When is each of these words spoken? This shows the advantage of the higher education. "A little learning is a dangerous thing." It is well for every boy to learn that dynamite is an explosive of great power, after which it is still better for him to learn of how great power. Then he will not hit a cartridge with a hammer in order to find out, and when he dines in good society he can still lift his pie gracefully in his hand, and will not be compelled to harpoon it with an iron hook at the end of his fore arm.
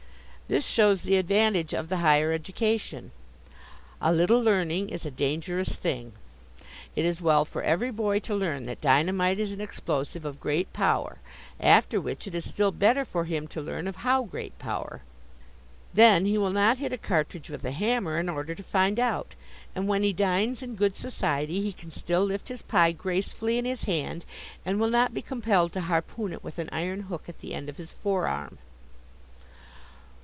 This 0.51 0.65
shows 0.65 1.03
the 1.03 1.15
advantage 1.15 1.71
of 1.73 1.87
the 1.87 1.99
higher 2.03 2.33
education. 2.33 3.11
"A 4.01 4.11
little 4.11 4.41
learning 4.41 4.89
is 4.89 5.05
a 5.05 5.09
dangerous 5.11 5.69
thing." 5.69 6.11
It 6.93 7.05
is 7.05 7.21
well 7.21 7.45
for 7.45 7.63
every 7.63 7.89
boy 7.89 8.19
to 8.19 8.35
learn 8.35 8.65
that 8.65 8.81
dynamite 8.81 9.39
is 9.39 9.53
an 9.53 9.61
explosive 9.61 10.25
of 10.25 10.41
great 10.41 10.73
power, 10.73 11.19
after 11.57 12.01
which 12.01 12.27
it 12.27 12.35
is 12.35 12.43
still 12.43 12.73
better 12.73 13.05
for 13.05 13.23
him 13.23 13.47
to 13.47 13.61
learn 13.61 13.87
of 13.87 13.95
how 14.03 14.23
great 14.25 14.59
power. 14.59 15.03
Then 15.93 16.25
he 16.25 16.37
will 16.37 16.51
not 16.51 16.79
hit 16.79 16.91
a 16.91 16.97
cartridge 16.97 17.49
with 17.49 17.63
a 17.63 17.71
hammer 17.71 18.19
in 18.19 18.27
order 18.27 18.53
to 18.53 18.61
find 18.61 18.99
out, 18.99 19.35
and 19.73 19.87
when 19.87 20.03
he 20.03 20.11
dines 20.11 20.61
in 20.61 20.75
good 20.75 20.97
society 20.97 21.61
he 21.61 21.71
can 21.71 21.91
still 21.91 22.25
lift 22.25 22.49
his 22.49 22.61
pie 22.61 22.91
gracefully 22.91 23.57
in 23.57 23.63
his 23.63 23.83
hand, 23.83 24.25
and 24.65 24.81
will 24.81 24.89
not 24.89 25.13
be 25.13 25.21
compelled 25.21 25.71
to 25.71 25.79
harpoon 25.79 26.33
it 26.33 26.43
with 26.43 26.59
an 26.59 26.67
iron 26.73 27.03
hook 27.03 27.29
at 27.29 27.39
the 27.39 27.53
end 27.53 27.69
of 27.69 27.77
his 27.77 27.93
fore 27.93 28.27
arm. 28.27 28.57